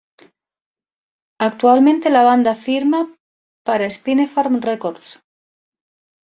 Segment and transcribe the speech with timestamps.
[1.37, 3.15] Actualmente la banda firma
[3.63, 5.21] para Spinefarm Records.